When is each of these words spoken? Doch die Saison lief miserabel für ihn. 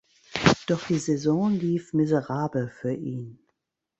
Doch 0.65 0.87
die 0.87 0.97
Saison 0.97 1.51
lief 1.53 1.93
miserabel 1.93 2.69
für 2.69 2.91
ihn. 2.91 3.37